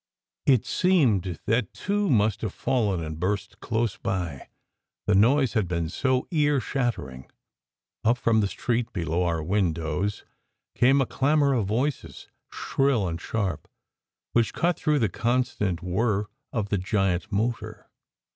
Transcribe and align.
It 0.47 0.65
seemed 0.65 1.39
that 1.45 1.75
two 1.75 2.09
must 2.09 2.41
have 2.41 2.55
fallen 2.55 3.03
and 3.03 3.19
burst 3.19 3.59
close 3.59 3.97
by, 3.97 4.49
the 5.05 5.13
noise 5.13 5.53
had 5.53 5.67
been 5.67 5.89
so 5.89 6.27
ear 6.31 6.59
shattering. 6.59 7.29
Up 8.03 8.17
from 8.17 8.39
the 8.41 8.47
street 8.47 8.91
below 8.93 9.21
our 9.25 9.43
windows 9.43 10.25
came 10.73 11.01
a 11.01 11.05
clamour 11.05 11.53
of 11.53 11.67
voices, 11.67 12.27
shrill 12.51 13.07
and 13.07 13.21
sharp, 13.21 13.67
which 14.31 14.55
cut 14.55 14.75
through 14.75 14.97
the 14.97 15.07
constant 15.07 15.83
whirr 15.83 16.25
of 16.51 16.69
the 16.69 16.79
giant 16.79 17.31
motor. 17.31 17.87